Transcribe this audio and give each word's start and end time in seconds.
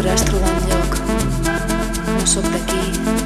podràs 0.00 0.22
trobar 0.24 0.52
un 0.56 0.68
lloc. 0.70 0.94
No 2.08 2.26
sóc 2.32 2.46
d'aquí, 2.54 3.19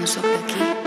No 0.00 0.06
sopla 0.06 0.38
aquí. 0.38 0.85